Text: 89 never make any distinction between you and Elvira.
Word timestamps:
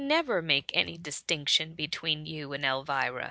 89 0.03 0.07
never 0.07 0.41
make 0.41 0.71
any 0.73 0.97
distinction 0.97 1.75
between 1.75 2.25
you 2.25 2.53
and 2.53 2.65
Elvira. 2.65 3.19